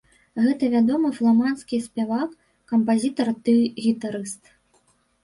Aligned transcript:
Гэта 0.43 0.67
вядомы 0.75 1.09
фламандскі 1.17 1.79
спявак, 1.87 2.31
кампазітар 2.71 3.27
ды 3.51 3.55
гітарыст. 3.85 4.43